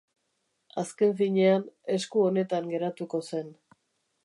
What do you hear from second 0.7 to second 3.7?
Azken finean, esku onetan geratuko zen.